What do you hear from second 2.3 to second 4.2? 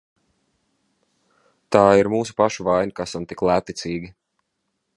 pašu vaina, ka esam tik lētticīgi.